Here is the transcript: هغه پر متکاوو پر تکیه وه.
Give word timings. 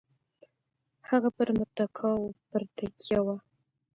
هغه 1.09 1.29
پر 1.37 1.47
متکاوو 1.59 2.35
پر 2.49 2.61
تکیه 2.77 3.19
وه. 3.25 3.35